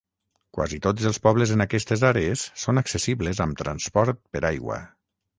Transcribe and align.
Quasi 0.57 0.77
tots 0.83 1.09
els 1.09 1.17
pobles 1.25 1.51
en 1.55 1.61
aquestes 1.65 2.03
àrees 2.09 2.45
són 2.61 2.81
accessibles 2.83 3.41
amb 3.45 3.59
transport 3.61 4.23
per 4.37 4.43
aigua. 4.51 4.79